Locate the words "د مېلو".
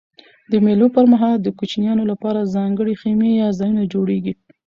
0.51-0.87